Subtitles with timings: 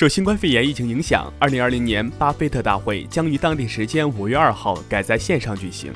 [0.00, 5.92] 受新冠肺炎疫情影响，二零二零年巴菲特大会将于当地时间五月二号改在线上举行。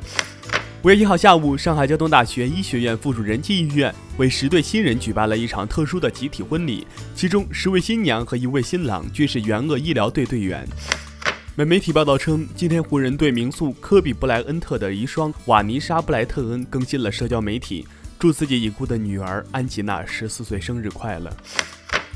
[0.83, 10.69] 五月一号下午，上海交通大学医学院附属仁济医院为十对新人举办了一场特殊的集体婚礼，其中十位新娘和一位新郎均是援鄂医疗队队员。
[11.57, 21.35] 美媒体报道称，今天湖人队名宿科比布莱恩特的遗孀瓦妮莎布莱特恩更新了社交媒体，祝自己已故的女儿安吉娜十四岁生日快乐。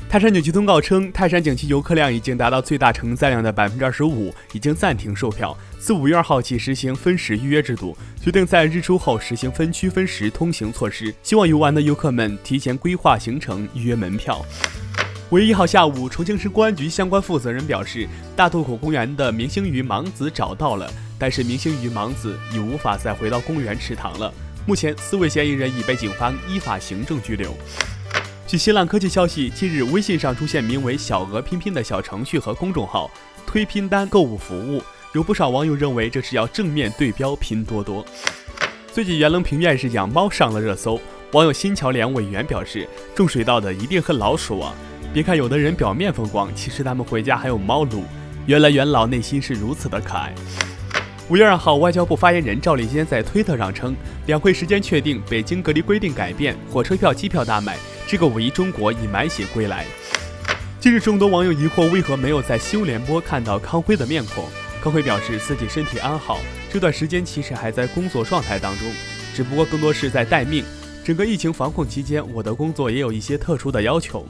[0.09, 5.55] 泰山景区通告称，泰山景区游客量已经达到最大承载量的百分之二十五，已经暂停售票。
[5.77, 14.43] 自五月二号起实行分时预约制度，决定在日出后实行分区分时通行措施，希望游玩的游客们提前规划行程，预约门票。
[15.29, 24.33] 五月一号下午，重庆市公安局相关负责人表示，大渡口公园的明星鱼盲子找到了，但是明星鱼盲子已无法再回到公园池塘了。
[24.65, 27.55] 目前，四位嫌疑人已被警方依法行政拘留。
[28.49, 33.07] 据新浪科技消息，近日微信上出现名为“小鹅拼拼”的小程序和公众号，
[33.45, 34.81] 推拼单购物服务。
[35.13, 38.03] 有不少网友认为这是要正面对标拼多多。
[38.91, 40.99] 最近袁隆平院士养猫上了热搜，
[41.33, 44.73] 网友新桥连委员表示，种水稻的一定恨老鼠啊！
[45.13, 48.03] 别看有的人表面风光，其实他们回家还有猫撸。
[48.47, 50.33] 原来袁老内心是如此的可爱。
[51.29, 57.77] 五月二号，外交部发言人赵立坚在推特上称，两会时间确定，北京隔离规定改变，火车票、机票大卖。
[58.09, 59.85] 这个五一中国已满血归来。
[60.79, 64.45] 近日，众多网友疑惑为何没有在新闻联播看到康辉的面孔。
[64.81, 66.39] 康辉表示自己身体安好，
[66.73, 68.91] 这段时间其实还在工作状态当中，
[69.35, 70.65] 只不过更多是在待命。
[71.05, 74.27] 整个疫情防控期间，我的工作也有一些特殊的要求。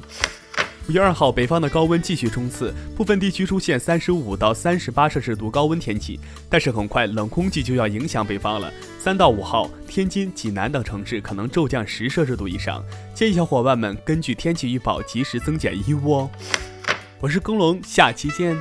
[0.90, 6.20] 五月二号，北方的高温继续冲刺，部分地区出现三十五到三十八摄氏度高温天气。
[6.50, 8.73] 但是很快，冷空气就要影响北方了。
[8.98, 16.32] 三到五号，天津、济南等城市可能骤降十摄氏度以上，建议小伙伴们根据天气预报及时增减衣物哦。
[17.20, 18.58] 我是耕龙，下期见。